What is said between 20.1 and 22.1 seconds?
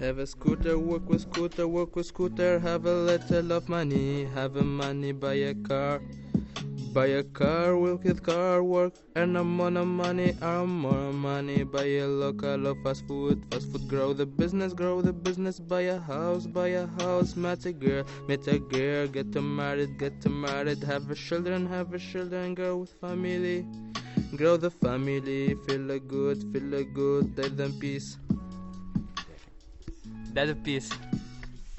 to married. Have a children, have a